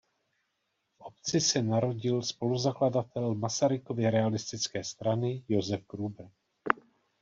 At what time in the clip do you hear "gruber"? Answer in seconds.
5.87-6.31